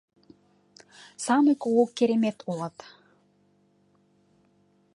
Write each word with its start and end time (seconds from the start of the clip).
Самый 1.25 1.55
кугу 1.61 1.83
керемет 1.97 2.37
улат! 2.49 2.77